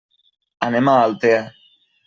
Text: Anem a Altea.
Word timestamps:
Anem 0.69 0.91
a 0.93 0.97
Altea. 1.03 1.47